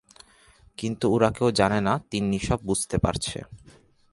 কিন্তু 0.77 1.05
ওরা 1.13 1.29
কেউ 1.31 1.47
জানে 1.51 1.79
না, 1.81 1.93
তিন্নি 2.11 2.39
সব 2.39 2.59
বুঝতে 2.63 2.97
পারছে। 2.97 3.37